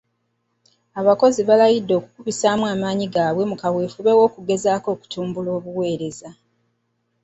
Abakozi 0.99 1.41
baalayidde 1.43 1.93
okukubisaamu 1.99 2.63
amaanyi 2.73 3.05
gaabwe 3.13 3.43
mu 3.49 3.55
kaweefube 3.61 4.11
w'okugezaako 4.19 4.87
okutumbula 4.95 5.49
obuweereza. 5.57 6.29